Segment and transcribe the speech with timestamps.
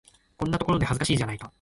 [0.37, 1.49] こんなところで、恥ずかしいじゃないか。